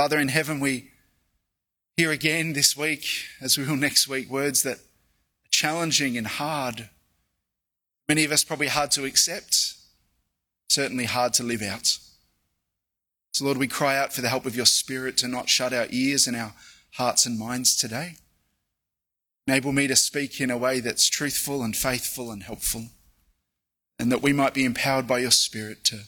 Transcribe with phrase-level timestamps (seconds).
[0.00, 0.92] Father in heaven, we
[1.94, 3.04] hear again this week,
[3.38, 6.88] as we will next week, words that are challenging and hard.
[8.08, 9.74] Many of us probably hard to accept,
[10.70, 11.98] certainly hard to live out.
[13.34, 15.86] So, Lord, we cry out for the help of your Spirit to not shut our
[15.90, 16.54] ears and our
[16.92, 18.14] hearts and minds today.
[19.46, 22.86] Enable me to speak in a way that's truthful and faithful and helpful,
[23.98, 26.04] and that we might be empowered by your Spirit to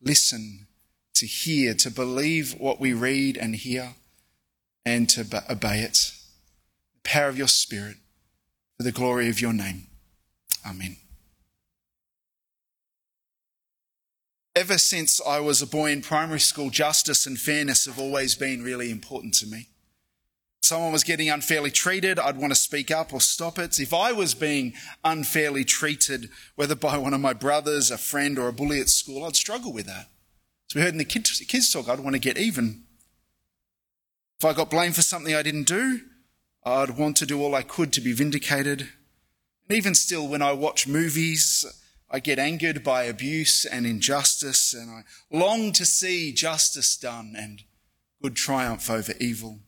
[0.00, 0.68] listen,
[1.22, 3.94] to hear, to believe what we read and hear,
[4.84, 6.10] and to obey it.
[6.94, 7.98] The power of your Spirit
[8.76, 9.86] for the glory of your name.
[10.68, 10.96] Amen.
[14.56, 18.64] Ever since I was a boy in primary school, justice and fairness have always been
[18.64, 19.68] really important to me.
[20.60, 23.78] Someone was getting unfairly treated, I'd want to speak up or stop it.
[23.78, 24.72] If I was being
[25.04, 29.24] unfairly treated, whether by one of my brothers, a friend, or a bully at school,
[29.24, 30.08] I'd struggle with that.
[30.72, 32.84] So we heard in the kids, kids talk, I'd want to get even.
[34.38, 36.00] If I got blamed for something I didn't do,
[36.64, 38.88] I'd want to do all I could to be vindicated.
[39.68, 41.66] And even still, when I watch movies,
[42.10, 47.64] I get angered by abuse and injustice, and I long to see justice done and
[48.22, 49.58] good triumph over evil.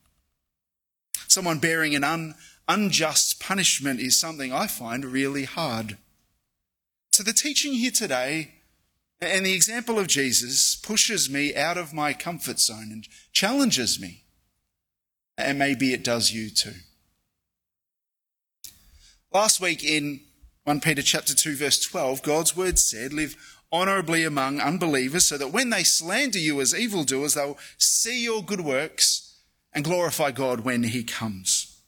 [1.27, 2.33] Someone bearing an un,
[2.67, 5.99] unjust punishment is something I find really hard.
[7.11, 8.54] So the teaching here today
[9.25, 14.23] and the example of Jesus pushes me out of my comfort zone and challenges me.
[15.37, 16.79] And maybe it does you too.
[19.33, 20.21] Last week in
[20.63, 23.35] 1 Peter chapter 2 verse 12, God's word said, live
[23.71, 28.61] honorably among unbelievers so that when they slander you as evildoers, they'll see your good
[28.61, 29.41] works
[29.73, 31.81] and glorify God when he comes.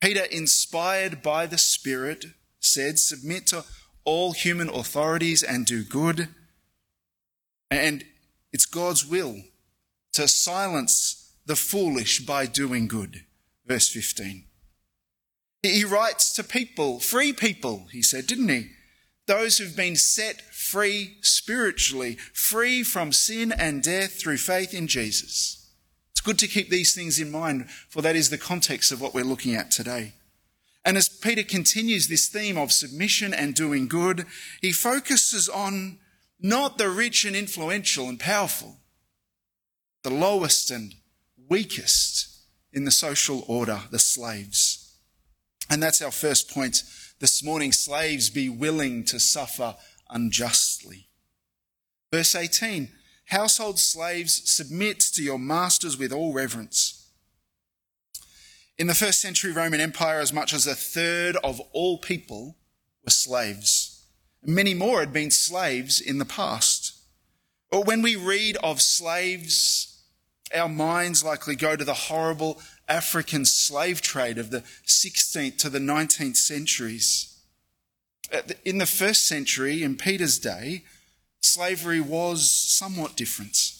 [0.00, 2.26] Peter, inspired by the Spirit,
[2.60, 3.64] said, submit to
[4.04, 6.28] all human authorities and do good.
[7.70, 8.04] And
[8.52, 9.36] it's God's will
[10.12, 13.24] to silence the foolish by doing good.
[13.66, 14.44] Verse 15.
[15.62, 18.70] He writes to people, free people, he said, didn't he?
[19.26, 25.70] Those who've been set free spiritually, free from sin and death through faith in Jesus.
[26.10, 29.14] It's good to keep these things in mind, for that is the context of what
[29.14, 30.14] we're looking at today.
[30.84, 34.26] And as Peter continues this theme of submission and doing good,
[34.60, 35.98] he focuses on
[36.40, 38.78] not the rich and influential and powerful,
[40.02, 40.94] the lowest and
[41.48, 42.28] weakest
[42.72, 44.96] in the social order, the slaves.
[45.70, 46.82] And that's our first point
[47.20, 47.70] this morning.
[47.70, 49.76] Slaves, be willing to suffer
[50.10, 51.08] unjustly.
[52.12, 52.88] Verse 18
[53.26, 57.01] Household slaves, submit to your masters with all reverence.
[58.82, 62.56] In the first century Roman Empire, as much as a third of all people
[63.04, 64.08] were slaves.
[64.42, 66.92] Many more had been slaves in the past.
[67.70, 70.02] But when we read of slaves,
[70.52, 75.78] our minds likely go to the horrible African slave trade of the 16th to the
[75.78, 77.38] 19th centuries.
[78.64, 80.82] In the first century, in Peter's day,
[81.38, 83.74] slavery was somewhat different.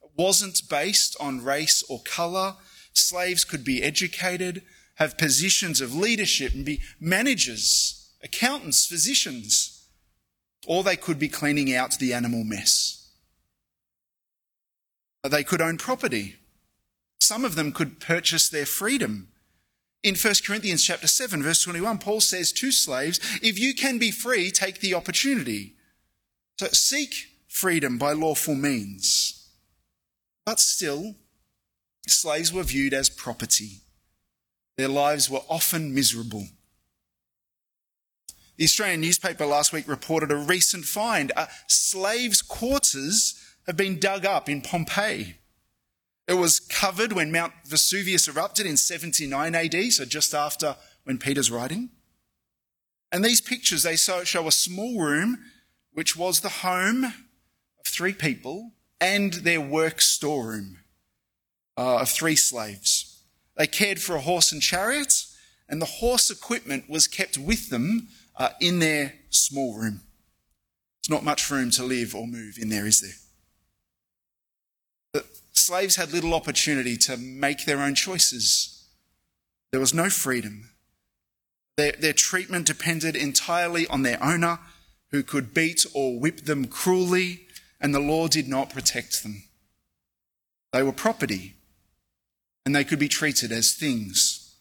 [0.00, 2.54] It wasn't based on race or colour.
[2.94, 4.62] Slaves could be educated,
[4.96, 9.86] have positions of leadership, and be managers, accountants, physicians,
[10.66, 13.10] or they could be cleaning out the animal mess.
[15.22, 16.36] They could own property
[17.24, 19.28] some of them could purchase their freedom.
[20.02, 24.10] In 1 Corinthians chapter 7 verse 21, Paul says to slaves, if you can be
[24.10, 25.74] free, take the opportunity.
[26.58, 27.14] So seek
[27.48, 29.48] freedom by lawful means.
[30.44, 31.16] But still,
[32.10, 33.80] slaves were viewed as property.
[34.76, 36.46] Their lives were often miserable.
[38.56, 41.32] The Australian newspaper last week reported a recent find.
[41.36, 43.34] A slaves' quarters
[43.66, 45.36] have been dug up in Pompeii.
[46.26, 51.50] It was covered when Mount Vesuvius erupted in 79 AD, so just after when Peter's
[51.50, 51.90] writing.
[53.12, 55.38] And these pictures, they show a small room,
[55.92, 60.78] which was the home of three people and their work storeroom
[61.76, 63.22] uh, of three slaves.
[63.56, 65.12] They cared for a horse and chariot,
[65.68, 70.02] and the horse equipment was kept with them uh, in their small room.
[71.00, 73.10] It's not much room to live or move in there, is there?
[75.12, 78.86] The slaves had little opportunity to make their own choices.
[79.70, 80.70] There was no freedom.
[81.76, 84.60] Their, their treatment depended entirely on their owner,
[85.10, 87.46] who could beat or whip them cruelly,
[87.80, 89.44] and the law did not protect them.
[90.72, 91.54] They were property,
[92.64, 94.56] and they could be treated as things.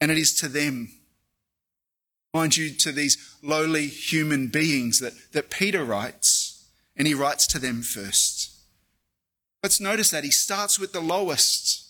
[0.00, 0.90] And it is to them,
[2.32, 7.58] mind you, to these lowly human beings that, that Peter writes, and he writes to
[7.58, 8.52] them first.
[9.62, 11.84] Let's notice that he starts with the lowest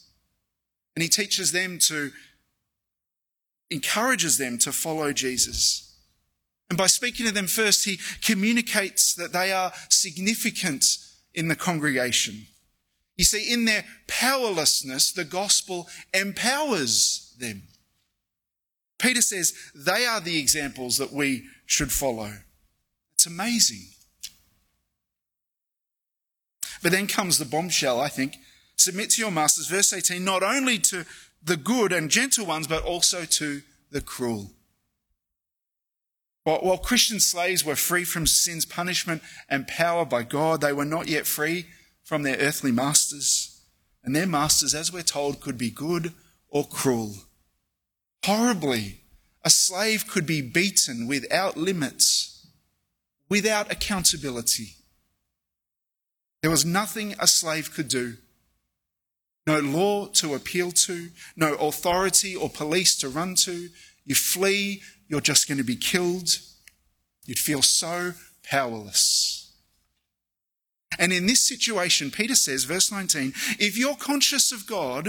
[0.94, 2.12] and he teaches them to,
[3.70, 5.98] encourages them to follow Jesus.
[6.70, 10.84] And by speaking to them first, he communicates that they are significant
[11.34, 12.46] in the congregation.
[13.16, 17.62] You see, in their powerlessness, the gospel empowers them.
[18.98, 22.32] Peter says they are the examples that we should follow.
[23.14, 23.86] It's amazing.
[26.82, 28.36] But then comes the bombshell, I think.
[28.76, 31.06] Submit to your masters, verse 18, not only to
[31.42, 34.50] the good and gentle ones, but also to the cruel.
[36.42, 41.08] While, Christian slaves were free from sin's punishment and power by God, they were not
[41.08, 41.66] yet free
[42.04, 43.62] from their earthly masters.
[44.04, 46.12] And their masters, as we're told, could be good
[46.48, 47.14] or cruel.
[48.24, 49.00] Horribly,
[49.42, 52.46] a slave could be beaten without limits,
[53.28, 54.76] without accountability.
[56.42, 58.18] There was nothing a slave could do.
[59.46, 63.68] No law to appeal to, no authority or police to run to.
[64.04, 66.28] You flee, you're just going to be killed.
[67.24, 68.12] You'd feel so
[68.42, 69.43] powerless.
[70.98, 75.08] And in this situation, Peter says, verse 19, if you're conscious of God,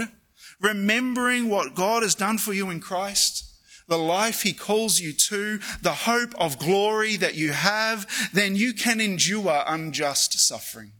[0.60, 3.44] remembering what God has done for you in Christ,
[3.88, 8.72] the life he calls you to, the hope of glory that you have, then you
[8.72, 10.92] can endure unjust suffering.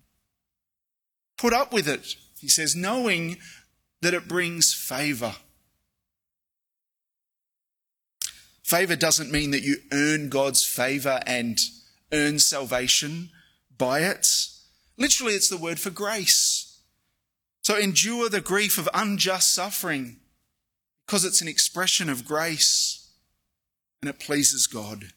[1.37, 3.38] Put up with it, he says, knowing
[4.03, 5.35] that it brings favour.
[8.62, 11.59] Favour doesn't mean that you earn God's favour and
[12.12, 13.31] earn salvation
[13.77, 14.27] by it.
[14.99, 16.81] Literally, it's the word for grace.
[17.63, 20.19] So endure the grief of unjust suffering
[21.05, 23.11] because it's an expression of grace
[24.01, 25.13] and it pleases God.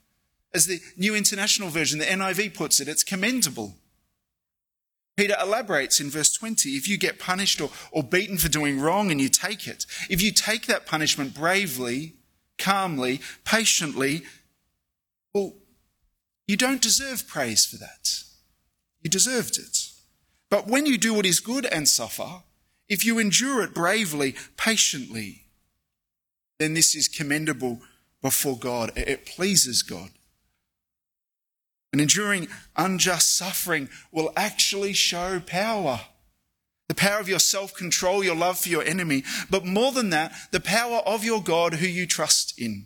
[0.53, 3.75] As the New International Version, the NIV puts it, it's commendable.
[5.15, 9.11] Peter elaborates in verse 20 if you get punished or, or beaten for doing wrong
[9.11, 12.15] and you take it, if you take that punishment bravely,
[12.57, 14.23] calmly, patiently,
[15.33, 15.53] well,
[16.47, 18.23] you don't deserve praise for that.
[19.01, 19.91] You deserved it.
[20.49, 22.41] But when you do what is good and suffer,
[22.87, 25.43] if you endure it bravely, patiently,
[26.57, 27.81] then this is commendable
[28.21, 28.91] before God.
[28.95, 30.09] It pleases God.
[31.91, 36.01] And enduring unjust suffering will actually show power.
[36.87, 40.33] The power of your self control, your love for your enemy, but more than that,
[40.51, 42.85] the power of your God who you trust in.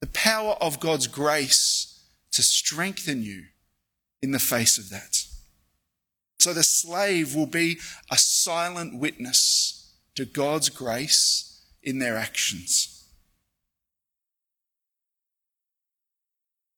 [0.00, 3.44] The power of God's grace to strengthen you
[4.22, 5.24] in the face of that.
[6.38, 7.78] So the slave will be
[8.10, 13.06] a silent witness to God's grace in their actions.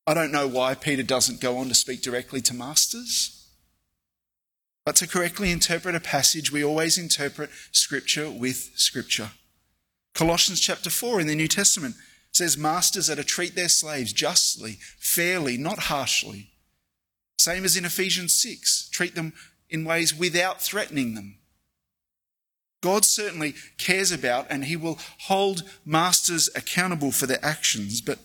[0.06, 3.49] I don't know why Peter doesn't go on to speak directly to masters.
[4.85, 9.31] But to correctly interpret a passage, we always interpret Scripture with Scripture.
[10.14, 11.94] Colossians chapter 4 in the New Testament
[12.32, 16.50] says masters are to treat their slaves justly, fairly, not harshly.
[17.44, 19.35] Same as in Ephesians 6, treat them
[19.69, 21.37] in ways without threatening them.
[22.81, 28.19] God certainly cares about and he will hold masters accountable for their actions, but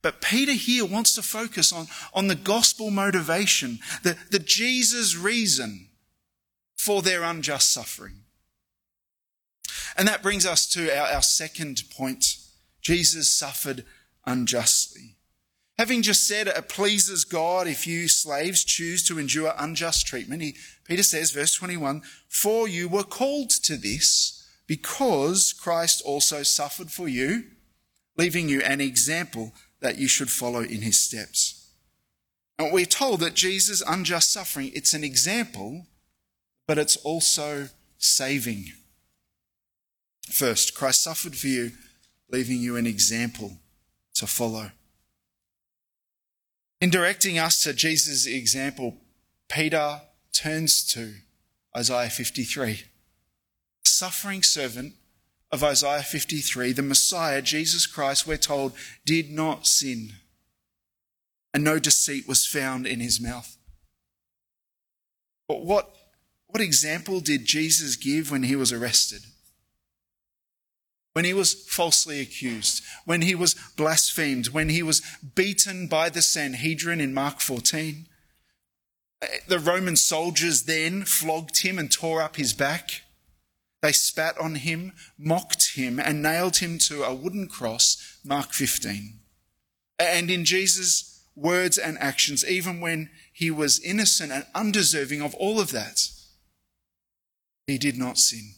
[0.00, 5.88] but Peter here wants to focus on, on the gospel motivation, the, the Jesus reason
[6.76, 8.20] for their unjust suffering.
[9.98, 12.36] And that brings us to our, our second point.
[12.80, 13.84] Jesus suffered
[14.24, 15.15] unjustly.
[15.78, 20.56] Having just said it pleases God if you slaves choose to endure unjust treatment, he,
[20.84, 27.08] Peter says, verse 21, For you were called to this because Christ also suffered for
[27.08, 27.44] you,
[28.16, 31.70] leaving you an example that you should follow in his steps.
[32.58, 35.86] And we're told that Jesus' unjust suffering, it's an example,
[36.66, 37.68] but it's also
[37.98, 38.72] saving.
[40.30, 41.72] First, Christ suffered for you,
[42.30, 43.58] leaving you an example
[44.14, 44.70] to follow.
[46.80, 48.96] In directing us to Jesus' example,
[49.48, 50.02] Peter
[50.32, 51.14] turns to
[51.76, 52.82] Isaiah 53.
[53.84, 54.94] Suffering servant
[55.50, 58.72] of Isaiah 53, the Messiah, Jesus Christ, we're told,
[59.06, 60.14] did not sin,
[61.54, 63.56] and no deceit was found in his mouth.
[65.48, 65.94] But what,
[66.48, 69.22] what example did Jesus give when he was arrested?
[71.16, 75.00] When he was falsely accused, when he was blasphemed, when he was
[75.34, 78.06] beaten by the Sanhedrin in Mark 14.
[79.22, 83.00] Eh, the Roman soldiers then flogged him and tore up his back.
[83.80, 89.18] They spat on him, mocked him, and nailed him to a wooden cross, Mark 15.
[89.98, 95.60] And in Jesus' words and actions, even when he was innocent and undeserving of all
[95.60, 96.10] of that,
[97.66, 98.56] he did not sin.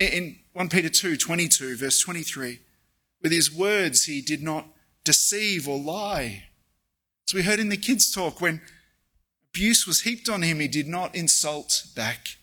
[0.00, 2.58] In 1 Peter 2 22, verse 23,
[3.22, 4.66] with his words he did not
[5.04, 6.44] deceive or lie.
[7.28, 8.60] As we heard in the kids' talk, when
[9.50, 12.36] abuse was heaped on him, he did not insult back.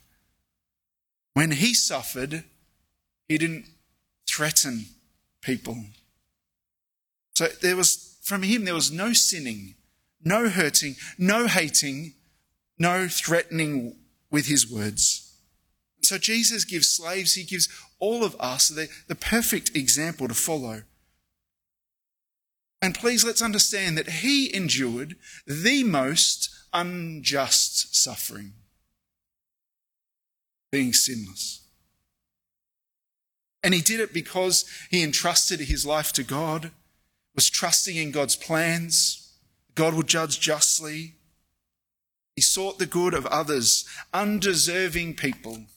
[1.34, 2.44] When he suffered,
[3.28, 3.66] he didn't
[4.28, 4.86] threaten
[5.42, 5.78] people.
[7.36, 9.76] So there was, from him, there was no sinning,
[10.24, 12.14] no hurting, no hating,
[12.78, 13.96] no threatening
[14.30, 15.21] with his words.
[16.12, 20.82] So Jesus gives slaves, he gives all of us the, the perfect example to follow.
[22.82, 25.16] And please let's understand that he endured
[25.48, 28.52] the most unjust suffering,
[30.70, 31.62] being sinless.
[33.64, 36.72] And he did it because he entrusted his life to God,
[37.36, 39.32] was trusting in God's plans.
[39.76, 41.14] God would judge justly.
[42.36, 45.68] He sought the good of others, undeserving people.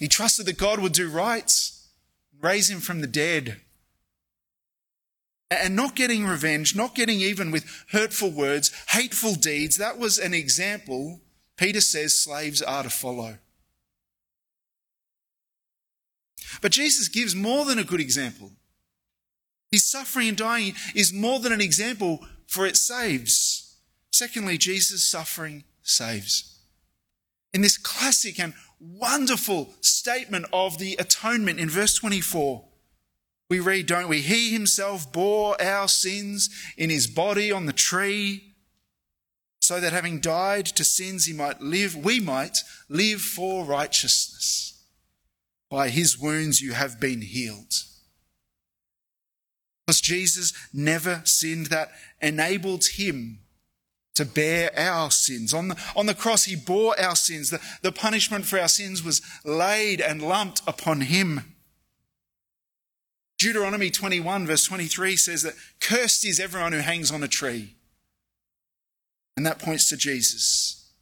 [0.00, 1.52] He trusted that God would do right,
[2.40, 3.60] raise him from the dead.
[5.50, 10.34] And not getting revenge, not getting even with hurtful words, hateful deeds, that was an
[10.34, 11.20] example
[11.60, 13.36] Peter says slaves are to follow.
[16.62, 18.52] But Jesus gives more than a good example.
[19.70, 23.76] His suffering and dying is more than an example, for it saves.
[24.10, 26.58] Secondly, Jesus' suffering saves.
[27.52, 32.64] In this classic and wonderful statement of the atonement in verse 24,
[33.50, 34.20] we read, don't we?
[34.20, 38.54] He himself bore our sins in his body on the tree,
[39.60, 42.58] so that having died to sins, he might live, we might
[42.88, 44.82] live for righteousness.
[45.68, 47.74] By his wounds you have been healed.
[49.86, 53.40] Because Jesus never sinned, that enabled him
[54.14, 55.54] to bear our sins.
[55.54, 57.50] On the, on the cross, he bore our sins.
[57.50, 61.54] The, the punishment for our sins was laid and lumped upon him.
[63.38, 67.74] Deuteronomy 21, verse 23 says that cursed is everyone who hangs on a tree.
[69.36, 70.92] And that points to Jesus,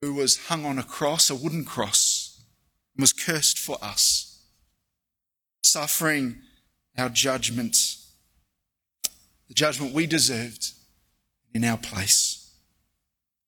[0.00, 2.44] who was hung on a cross, a wooden cross
[2.94, 4.42] and was cursed for us,
[5.64, 6.36] suffering
[6.96, 7.76] our judgment,
[9.48, 10.72] the judgment we deserved
[11.54, 12.52] in our place.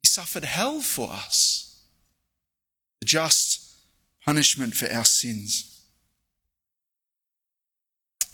[0.02, 1.84] He suffered hell for us,
[3.00, 3.74] the just
[4.24, 5.68] punishment for our sins.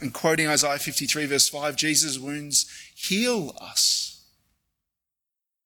[0.01, 4.27] And quoting Isaiah 53, verse 5, Jesus' wounds heal us.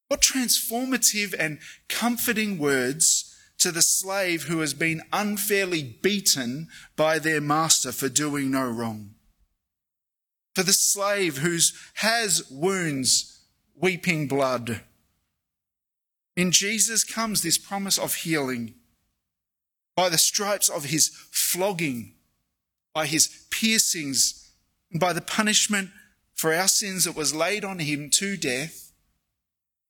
[0.09, 3.28] What transformative and comforting words
[3.59, 9.14] to the slave who has been unfairly beaten by their master for doing no wrong.
[10.54, 11.59] For the slave who
[11.94, 13.32] has wounds,
[13.75, 14.81] weeping blood.
[16.37, 18.75] In Jesus comes this promise of healing.
[19.95, 22.14] By the stripes of his flogging,
[22.95, 24.50] by his piercings,
[24.91, 25.91] and by the punishment
[26.35, 28.93] for our sins that was laid on him to death,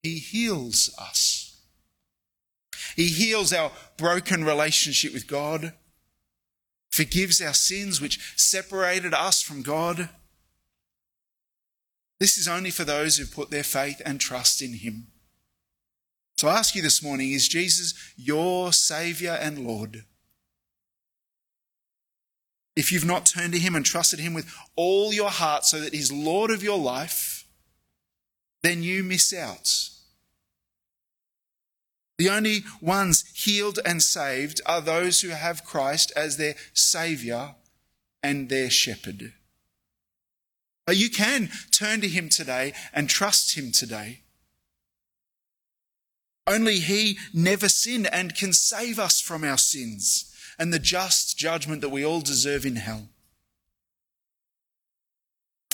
[0.02, 1.60] he heals us.
[2.96, 5.72] He heals our broken relationship with God,
[6.90, 10.08] forgives our sins which separated us from God.
[12.22, 15.08] This is only for those who put their faith and trust in Him.
[16.36, 20.04] So I ask you this morning is Jesus your Saviour and Lord?
[22.76, 25.94] If you've not turned to Him and trusted Him with all your heart so that
[25.94, 27.44] He's Lord of your life,
[28.62, 29.88] then you miss out.
[32.18, 37.56] The only ones healed and saved are those who have Christ as their Saviour
[38.22, 39.32] and their Shepherd.
[40.86, 44.20] But you can turn to Him today and trust Him today.
[46.46, 51.80] Only He never sinned and can save us from our sins and the just judgment
[51.80, 53.08] that we all deserve in hell.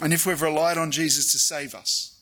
[0.01, 2.15] And if we've relied on Jesus to save us,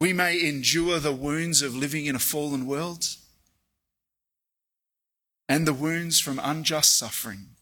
[0.00, 3.06] we may endure the wounds of living in a fallen world
[5.48, 7.55] and the wounds from unjust suffering.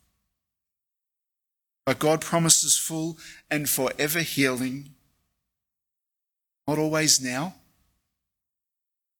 [1.86, 3.18] But God promises full
[3.50, 4.90] and forever healing,
[6.66, 7.56] not always now,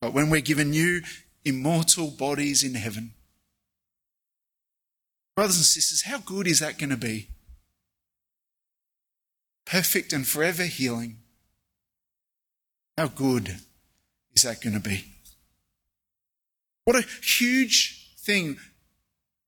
[0.01, 1.03] but when we're given new
[1.45, 3.13] immortal bodies in heaven.
[5.37, 7.29] Brothers and sisters, how good is that going to be?
[9.67, 11.19] Perfect and forever healing.
[12.97, 13.57] How good
[14.35, 15.05] is that going to be?
[16.85, 18.59] What a huge thing,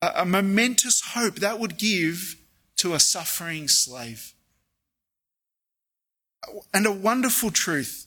[0.02, 2.36] a, momentous hope that would give
[2.86, 4.32] to a suffering slave.
[6.72, 8.06] And a wonderful truth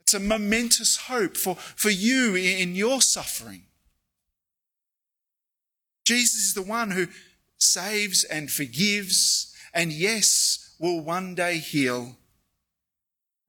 [0.00, 3.62] It's a momentous hope for, for you in your suffering.
[6.04, 7.08] Jesus is the one who
[7.58, 12.16] saves and forgives, and yes, will one day heal.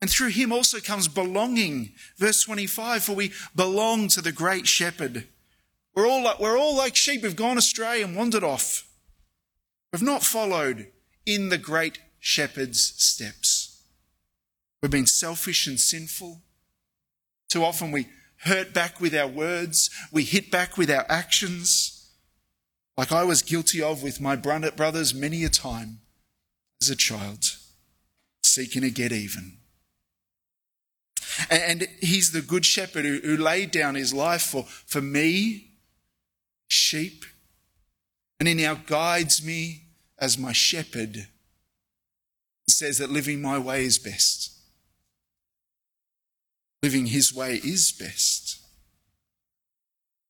[0.02, 1.92] And through him also comes belonging.
[2.16, 5.26] Verse 25, for we belong to the great shepherd.
[5.94, 8.89] We're all like, we're all like sheep who've gone astray and wandered off.
[9.92, 10.88] We've not followed
[11.26, 13.82] in the great shepherd's steps.
[14.82, 16.42] We've been selfish and sinful.
[17.48, 18.08] Too often we
[18.44, 22.08] hurt back with our words, we hit back with our actions,
[22.96, 26.00] like I was guilty of with my brothers many a time
[26.80, 27.56] as a child,
[28.42, 29.58] seeking to get even.
[31.50, 35.72] And he's the good shepherd who, laid down his life for, for me,
[36.68, 37.24] sheep,
[38.40, 39.82] and he now guides me
[40.18, 41.28] as my shepherd.
[42.66, 44.52] says that living my way is best.
[46.82, 48.58] Living his way is best.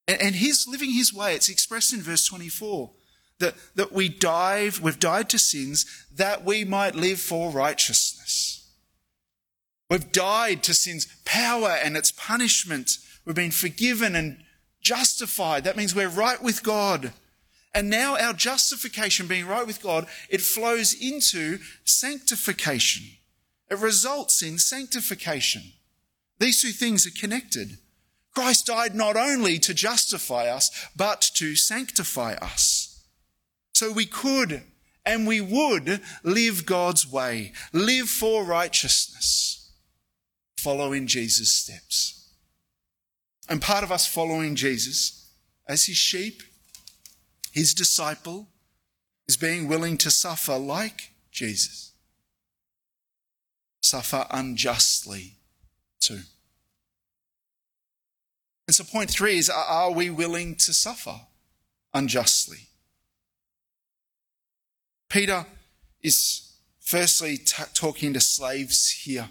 [0.09, 2.91] And his living his way, it's expressed in verse 24
[3.39, 8.69] that, that we dive, we've died to sins that we might live for righteousness.
[9.89, 12.99] We've died to sin's power and its punishment.
[13.25, 14.43] We've been forgiven and
[14.81, 15.63] justified.
[15.65, 17.13] That means we're right with God.
[17.73, 23.07] And now our justification, being right with God, it flows into sanctification.
[23.71, 25.63] It results in sanctification.
[26.41, 27.79] These two things are connected.
[28.35, 33.05] Christ died not only to justify us, but to sanctify us.
[33.73, 34.63] So we could
[35.07, 39.73] and we would live God's way, live for righteousness,
[40.57, 42.29] follow in Jesus' steps.
[43.49, 45.29] And part of us following Jesus
[45.67, 46.43] as his sheep,
[47.53, 48.49] his disciple,
[49.29, 51.93] is being willing to suffer like Jesus,
[53.83, 55.35] suffer unjustly
[56.01, 56.21] too.
[58.67, 61.21] And so, point three is are we willing to suffer
[61.93, 62.69] unjustly?
[65.09, 65.47] Peter
[66.03, 69.29] is firstly t- talking to slaves here.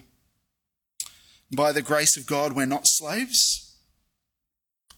[1.54, 3.76] By the grace of God, we're not slaves.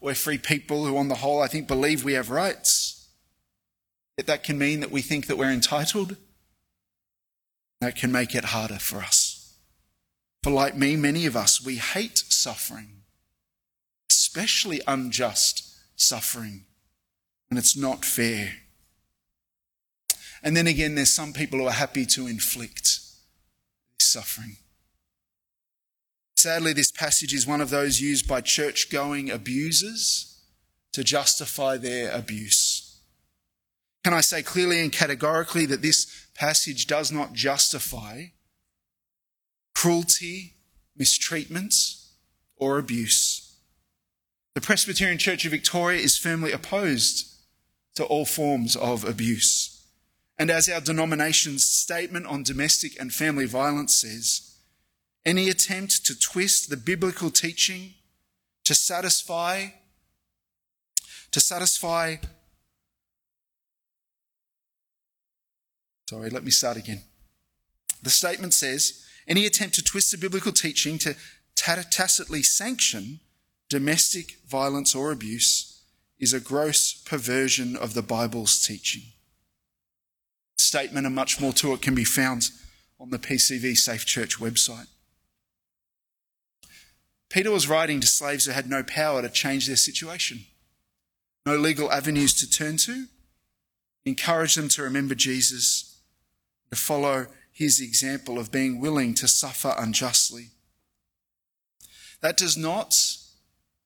[0.00, 3.01] We're free people who, on the whole, I think, believe we have rights.
[4.26, 6.16] That can mean that we think that we're entitled.
[7.80, 9.54] That can make it harder for us.
[10.42, 13.02] For, like me, many of us, we hate suffering
[14.35, 16.64] especially unjust suffering
[17.50, 18.54] and it's not fair.
[20.42, 22.98] And then again, there's some people who are happy to inflict
[23.98, 24.56] suffering.
[26.35, 30.40] Sadly, this passage is one of those used by church going abusers
[30.92, 32.71] to justify their abuse.
[34.04, 38.26] Can I say clearly and categorically that this passage does not justify
[39.74, 40.54] cruelty,
[40.96, 41.74] mistreatment,
[42.56, 43.56] or abuse?
[44.54, 47.32] The Presbyterian Church of Victoria is firmly opposed
[47.94, 49.86] to all forms of abuse.
[50.38, 54.56] And as our denomination's statement on domestic and family violence says,
[55.24, 57.94] any attempt to twist the biblical teaching
[58.64, 59.68] to satisfy
[61.30, 62.16] to satisfy
[66.12, 67.01] Sorry, let me start again.
[68.03, 71.16] The statement says any attempt to twist the biblical teaching to
[71.55, 73.20] tacitly sanction
[73.70, 75.81] domestic violence or abuse
[76.18, 79.05] is a gross perversion of the Bible's teaching.
[80.59, 82.51] Statement and much more to it can be found
[83.01, 84.88] on the PCV Safe Church website.
[87.31, 90.40] Peter was writing to slaves who had no power to change their situation,
[91.46, 93.07] no legal avenues to turn to.
[94.05, 95.91] Encourage them to remember Jesus,
[96.72, 100.46] to follow his example of being willing to suffer unjustly.
[102.22, 102.94] That does not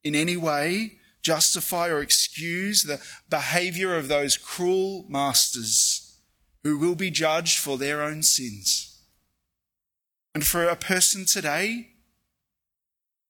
[0.05, 6.16] in any way justify or excuse the behavior of those cruel masters
[6.62, 9.03] who will be judged for their own sins.
[10.33, 11.88] And for a person today,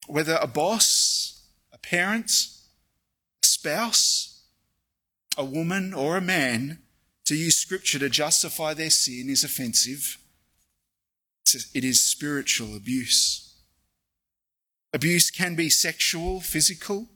[0.06, 2.30] whether a boss, a parent,
[3.42, 4.42] a spouse,
[5.38, 6.82] a woman, or a man,
[7.26, 10.18] to use scripture to justify their sin is offensive.
[11.74, 13.54] It is spiritual abuse.
[14.92, 17.08] Abuse can be sexual, physical,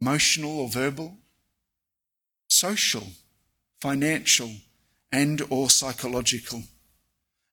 [0.00, 1.18] emotional or verbal,
[2.48, 3.04] social,
[3.80, 4.50] financial,
[5.12, 6.64] and or psychological.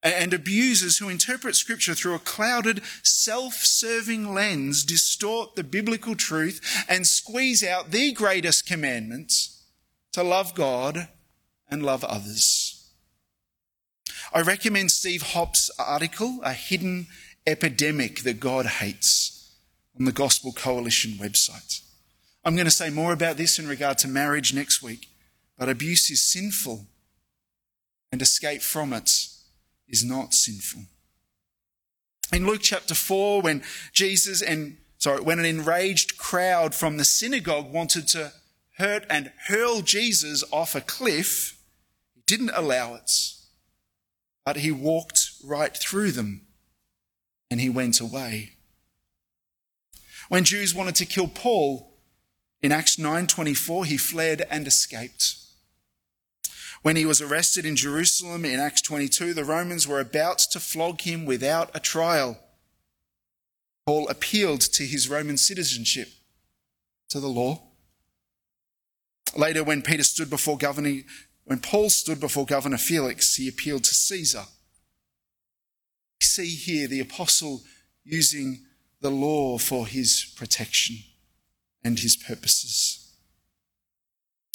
[0.03, 7.05] And abusers who interpret scripture through a clouded, self-serving lens distort the biblical truth and
[7.05, 9.63] squeeze out the greatest commandments
[10.13, 11.09] to love God
[11.69, 12.91] and love others.
[14.33, 17.07] I recommend Steve Hopp's article, A Hidden
[17.45, 19.55] epidemic that God hates
[19.97, 21.81] on the Gospel Coalition website.
[22.43, 25.07] I'm going to say more about this in regard to marriage next week,
[25.57, 26.85] but abuse is sinful
[28.11, 29.27] and escape from it
[29.87, 30.83] is not sinful.
[32.33, 37.71] In Luke chapter 4, when Jesus and, sorry, when an enraged crowd from the synagogue
[37.71, 38.33] wanted to
[38.77, 41.56] hurt and hurl Jesus off a cliff,
[42.27, 43.11] didn't allow it,
[44.45, 46.45] but he walked right through them
[47.49, 48.57] and he went away.
[50.29, 51.97] When Jews wanted to kill Paul
[52.61, 55.37] in Acts 9:24, he fled and escaped.
[56.81, 61.01] When he was arrested in Jerusalem in Acts 22, the Romans were about to flog
[61.01, 62.39] him without a trial.
[63.85, 66.09] Paul appealed to his Roman citizenship,
[67.09, 67.63] to the law.
[69.35, 71.01] Later, when Peter stood before governor,
[71.47, 74.43] when Paul stood before Governor Felix, he appealed to Caesar.
[76.19, 77.61] We see here the apostle
[78.03, 78.65] using
[78.99, 80.97] the law for his protection
[81.85, 83.13] and his purposes.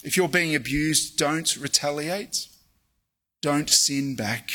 [0.05, 2.49] If you're being abused, don't retaliate.
[3.41, 4.51] Don't sin back.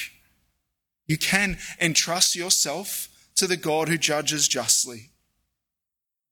[1.07, 5.09] You can entrust yourself to the God who judges justly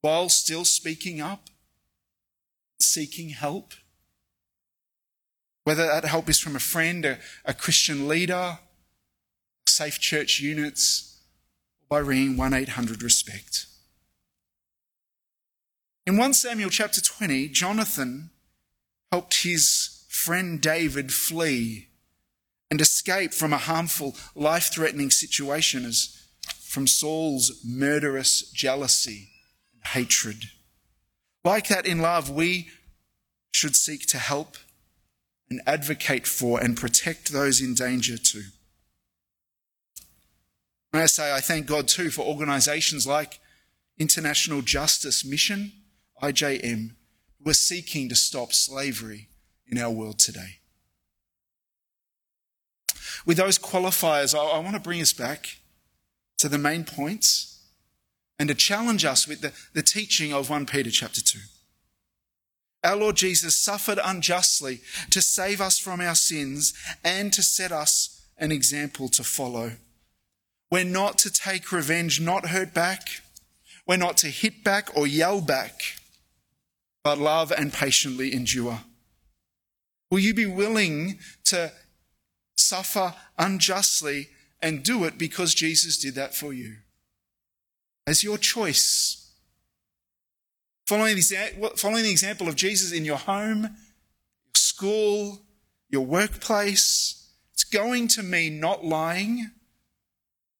[0.02, 1.50] while still speaking up,
[2.80, 3.74] seeking help.
[5.66, 8.60] Whether that help is from a friend, a, a Christian leader,
[9.68, 11.20] safe church units,
[11.90, 13.66] or by ringing 1 800 Respect.
[16.06, 18.30] In 1 Samuel chapter 20, Jonathan
[19.12, 21.88] helped his friend David flee
[22.70, 26.28] and escape from a harmful, life threatening situation as
[26.60, 29.30] from Saul's murderous jealousy
[29.74, 30.44] and hatred.
[31.44, 32.70] Like that in love, we
[33.52, 34.58] should seek to help
[35.50, 38.46] and advocate for and protect those in danger too.
[40.92, 43.40] May I say, I thank God too for organisations like
[44.00, 45.72] International Justice Mission,
[46.22, 46.92] IJM,
[47.44, 49.28] who are seeking to stop slavery
[49.68, 50.60] in our world today.
[53.26, 55.58] With those qualifiers, I, want to bring us back
[56.38, 57.60] to the main points
[58.38, 61.40] and to challenge us with the, the teaching of 1 Peter chapter 2.
[62.86, 68.26] Our Lord Jesus suffered unjustly to save us from our sins and to set us
[68.38, 69.74] an example to follow.
[70.72, 73.10] We're not to take revenge, not hurt back.
[73.86, 75.82] We're not to hit back or yell back
[77.06, 78.80] but love and patiently endure?
[80.10, 81.72] Will you be willing to
[82.56, 86.78] suffer unjustly and do it because Jesus did that for you?
[88.08, 89.25] As your choice.
[90.86, 93.72] Following the, following the example of Jesus in your home, your
[94.54, 95.42] school,
[95.90, 99.52] your workplace, it's going to mean not lying,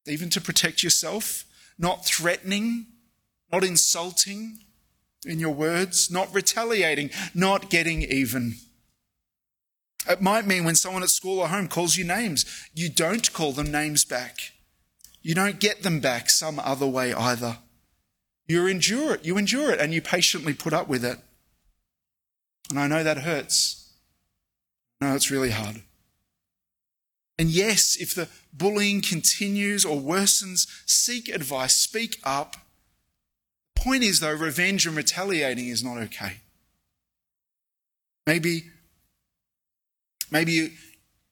[0.06, 1.44] even to protect yourself,
[1.78, 2.86] not threatening,
[3.52, 4.58] not insulting,
[5.24, 8.56] in your words, not retaliating, not getting even.
[10.08, 13.52] It might mean when someone at school or home calls you names, you don't call
[13.52, 14.52] them names back.
[15.20, 17.58] You don't get them back some other way either.
[18.48, 21.18] You endure it, you endure it, and you patiently put up with it.
[22.70, 23.92] And I know that hurts.
[25.00, 25.82] No, it's really hard.
[27.38, 32.56] And yes, if the bullying continues or worsens, seek advice, speak up,
[33.74, 36.38] point is, though, revenge and retaliating is not okay.
[38.26, 38.64] Maybe,
[40.30, 40.72] maybe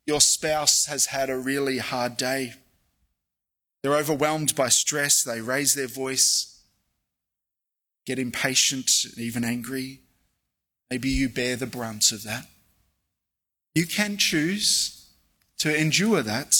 [0.07, 2.55] your spouse has had a really hard day.
[3.83, 5.23] They're overwhelmed by stress.
[5.23, 6.54] They raise their voice,
[8.05, 10.01] get impatient, even angry.
[10.91, 12.47] Maybe you bear the brunt of that.
[13.75, 15.09] You can choose
[15.59, 16.57] to endure that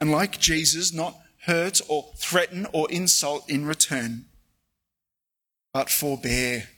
[0.00, 4.26] and, like Jesus, not hurt or threaten or insult in return
[5.72, 6.68] but forbear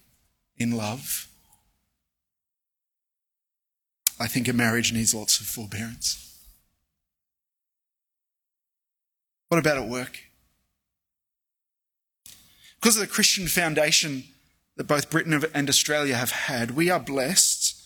[0.56, 1.28] in love.
[4.20, 6.20] I think a marriage needs lots of forbearance.
[9.48, 10.20] What about at work?
[12.84, 14.24] Because of the Christian foundation
[14.76, 17.82] that both Britain and Australia have had, we are blessed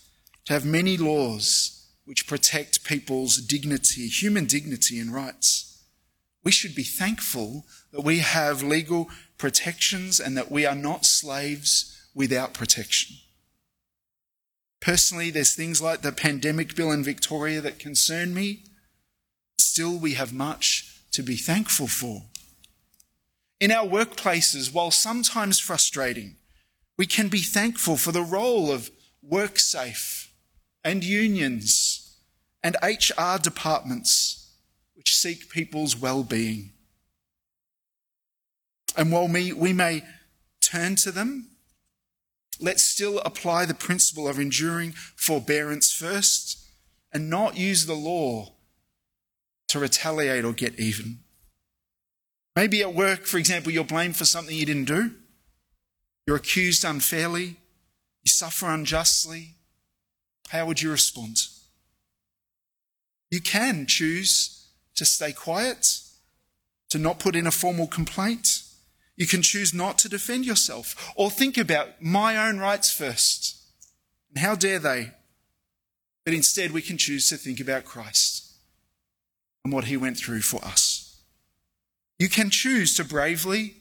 [0.46, 5.84] to have many laws which protect people's dignity, human dignity and rights.
[6.42, 9.08] We should be thankful that we have legal
[9.38, 13.18] protections and that we are not slaves without protection.
[14.80, 18.64] Personally, there's things like the pandemic bill in Victoria that concern me.
[19.58, 22.24] Still, we have much to be thankful for.
[23.61, 26.37] In our workplaces, while sometimes frustrating,
[26.97, 28.90] we can be thankful for the role of
[29.29, 30.29] WorkSafe
[30.85, 32.16] and unions
[32.62, 34.53] and HR departments
[34.94, 36.73] which seek people's well-being.
[38.97, 40.03] And while we, we may
[40.61, 41.51] turn to them,
[42.61, 46.64] let's still apply the principle of enduring forbearance first
[47.12, 48.55] and not use the law
[49.68, 51.21] to retaliate or get even.
[52.59, 55.12] Maybe at work, for example, you're blamed for something you didn't do.
[56.27, 57.55] You're accused unfairly.
[58.25, 59.51] You suffer unjustly.
[60.49, 61.37] How would you respond?
[63.31, 64.66] You can choose
[64.97, 66.01] to stay quiet,
[66.88, 68.64] to not put in a formal complaint.
[69.16, 73.57] You can choose not to defend yourself or think about my own rights first.
[74.31, 75.12] And how dare they?
[76.25, 78.53] But instead, we can choose to think about Christ
[79.64, 80.97] and what he went through for us.
[82.18, 83.76] You can choose to bravely,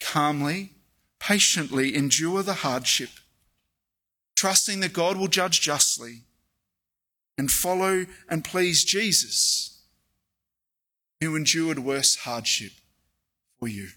[0.00, 0.70] calmly,
[1.18, 3.10] patiently endure the hardship,
[4.36, 6.22] trusting that God will judge justly
[7.36, 9.82] and follow and please Jesus,
[11.20, 12.72] who endured worse hardship
[13.58, 13.88] for you.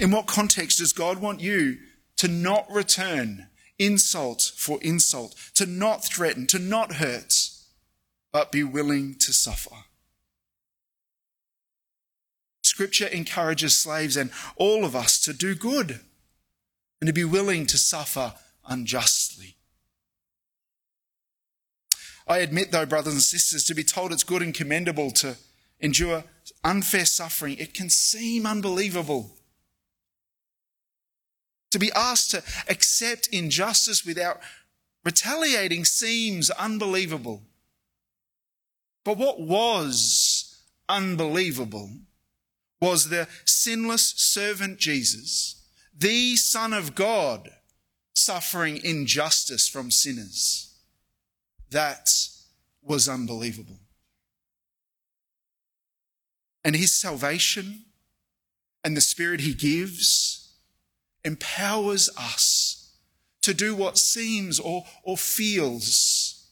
[0.00, 1.78] In what context does God want you
[2.16, 3.48] to not return
[3.78, 7.50] insult for insult, to not threaten, to not hurt,
[8.32, 9.76] but be willing to suffer?
[12.74, 16.00] Scripture encourages slaves and all of us to do good
[17.00, 18.34] and to be willing to suffer
[18.66, 19.54] unjustly.
[22.26, 25.36] I admit, though, brothers and sisters, to be told it's good and commendable to
[25.78, 26.24] endure
[26.64, 29.36] unfair suffering, it can seem unbelievable.
[31.70, 34.40] To be asked to accept injustice without
[35.04, 37.42] retaliating seems unbelievable.
[39.04, 41.90] But what was unbelievable
[42.84, 45.64] was the sinless servant Jesus,
[45.96, 47.48] the Son of God,
[48.14, 50.76] suffering injustice from sinners.
[51.70, 52.10] That
[52.82, 53.78] was unbelievable.
[56.62, 57.86] And his salvation
[58.84, 60.52] and the Spirit he gives
[61.24, 62.92] empowers us
[63.40, 66.50] to do what seems or, or feels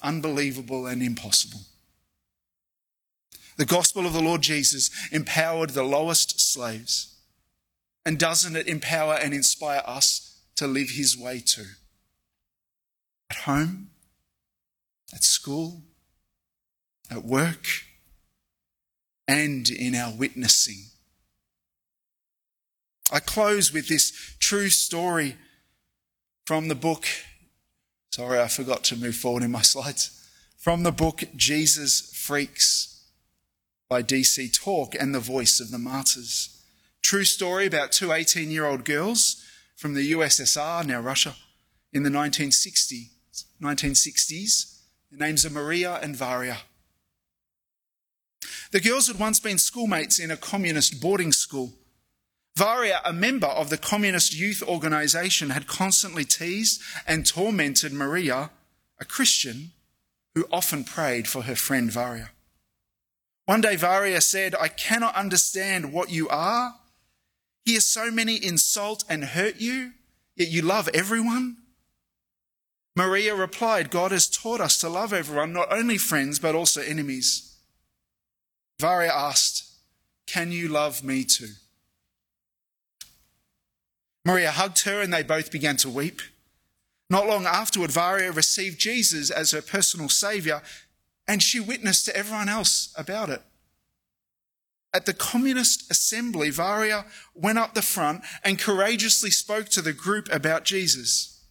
[0.00, 1.60] unbelievable and impossible.
[3.58, 7.16] The gospel of the Lord Jesus empowered the lowest slaves.
[8.06, 11.66] And doesn't it empower and inspire us to live his way too?
[13.28, 13.90] At home,
[15.12, 15.82] at school,
[17.10, 17.66] at work,
[19.26, 20.84] and in our witnessing.
[23.10, 25.36] I close with this true story
[26.46, 27.06] from the book.
[28.12, 30.14] Sorry, I forgot to move forward in my slides.
[30.56, 32.97] From the book Jesus Freaks
[33.88, 36.62] by DC Talk and the Voice of the Martyrs.
[37.02, 39.42] True story about two 18 year old girls
[39.76, 41.36] from the USSR, now Russia,
[41.92, 43.10] in the 1960s.
[43.62, 44.78] 1960s
[45.10, 46.58] the names are Maria and Varia.
[48.72, 51.72] The girls had once been schoolmates in a communist boarding school.
[52.56, 58.50] Varia, a member of the communist youth organization, had constantly teased and tormented Maria,
[59.00, 59.72] a Christian,
[60.34, 62.30] who often prayed for her friend Varia.
[63.48, 66.74] One day, Varia said, I cannot understand what you are.
[67.64, 69.92] Hear so many insult and hurt you,
[70.36, 71.56] yet you love everyone.
[72.94, 77.56] Maria replied, God has taught us to love everyone, not only friends, but also enemies.
[78.78, 79.64] Varia asked,
[80.26, 81.52] Can you love me too?
[84.26, 86.20] Maria hugged her and they both began to weep.
[87.08, 90.60] Not long afterward, Varia received Jesus as her personal savior
[91.28, 93.42] and she witnessed to everyone else about it.
[94.94, 100.28] At the Communist Assembly, Varia went up the front and courageously spoke to the group
[100.32, 101.44] about Jesus.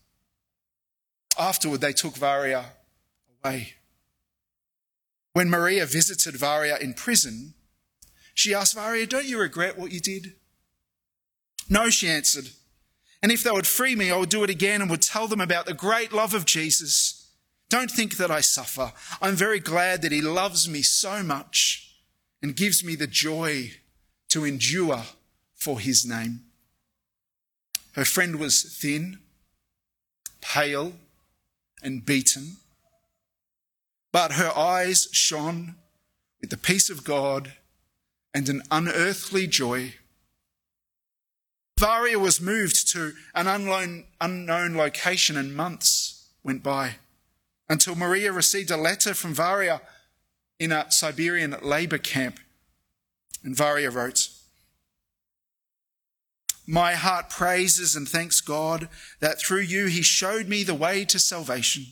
[1.37, 2.65] Afterward, they took Varia
[3.43, 3.75] away.
[5.33, 7.53] When Maria visited Varia in prison,
[8.33, 10.33] she asked Varia, Don't you regret what you did?
[11.69, 12.49] No, she answered.
[13.21, 15.41] And if they would free me, I would do it again and would tell them
[15.41, 17.16] about the great love of Jesus.
[17.69, 18.93] Don't think that I suffer.
[19.21, 21.95] I'm very glad that he loves me so much
[22.41, 23.71] and gives me the joy
[24.29, 25.03] to endure
[25.55, 26.43] for his name.
[27.93, 29.19] Her friend was thin,
[30.39, 30.93] pale,
[31.83, 32.57] and beaten,
[34.11, 35.75] but her eyes shone
[36.39, 37.53] with the peace of God
[38.33, 39.95] and an unearthly joy.
[41.77, 46.95] Varia was moved to an unknown, unknown location and months went by
[47.69, 49.81] until Maria received a letter from Varia
[50.59, 52.39] in a Siberian labor camp.
[53.43, 54.29] And Varia wrote,
[56.69, 58.89] my heart praises and thanks God
[59.21, 61.85] that through you he showed me the way to salvation.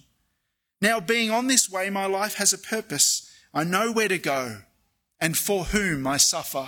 [0.82, 3.32] Now, being on this way, my life has a purpose.
[3.54, 4.58] I know where to go
[5.22, 6.68] and for whom I suffer.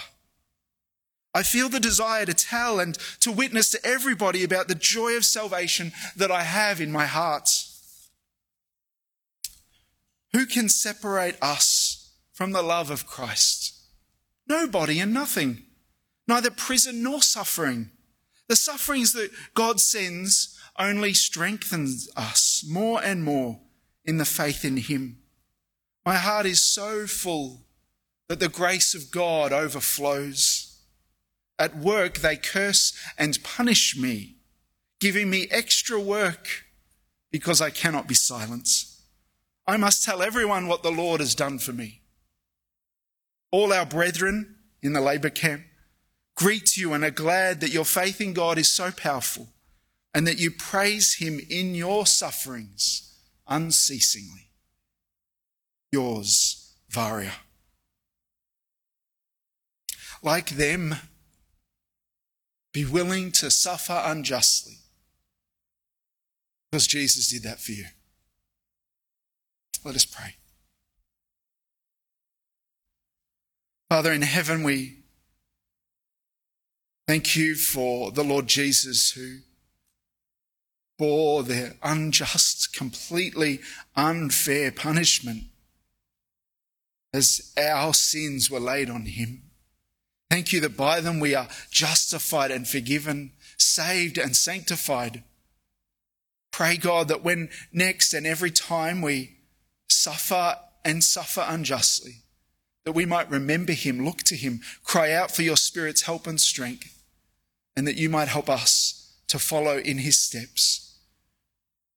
[1.34, 5.26] I feel the desire to tell and to witness to everybody about the joy of
[5.26, 7.50] salvation that I have in my heart.
[10.34, 13.74] Who can separate us from the love of Christ?
[14.48, 15.64] Nobody and nothing.
[16.28, 17.92] Neither prison nor suffering.
[18.48, 23.60] The sufferings that God sends only strengthens us more and more
[24.06, 25.18] in the faith in Him.
[26.06, 27.66] My heart is so full
[28.30, 30.80] that the grace of God overflows.
[31.60, 34.36] At work, they curse and punish me,
[35.00, 36.48] giving me extra work
[37.32, 38.70] because I cannot be silent.
[39.68, 42.02] I must tell everyone what the Lord has done for me.
[43.52, 45.64] All our brethren in the labour camp
[46.36, 49.50] greet you and are glad that your faith in God is so powerful
[50.14, 53.14] and that you praise Him in your sufferings
[53.48, 54.52] unceasingly.
[55.92, 57.34] Yours, Varia.
[60.24, 60.96] Like them,
[62.74, 64.78] be willing to suffer unjustly
[66.72, 67.86] because Jesus did that for you.
[69.88, 70.36] Let us pray.
[73.90, 74.98] Father in heaven, we
[77.08, 79.38] thank you for the Lord Jesus who
[81.00, 83.62] bore the unjust, completely
[83.96, 85.44] unfair punishment
[87.14, 89.44] as our sins were laid on him.
[90.30, 95.24] Thank you that by them we are justified and forgiven, saved and sanctified.
[96.52, 99.37] Pray, God, that when next and every time we
[99.88, 102.24] suffer and suffer unjustly,
[102.86, 106.40] that we might remember him, look to him, cry out for your Spirit's help and
[106.40, 107.02] strength,
[107.76, 110.98] and that you might help us to follow in his steps.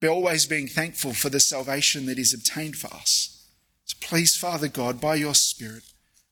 [0.01, 3.47] Be always being thankful for the salvation that is obtained for us.
[3.85, 5.85] So please, Father God, by your Spirit,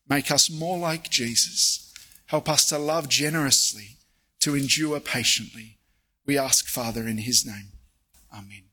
[0.09, 1.92] make us more like Jesus.
[2.27, 3.99] Help us to love generously,
[4.40, 5.79] to endure patiently.
[6.27, 7.73] We ask, Father, in his name.
[8.33, 8.67] Amen.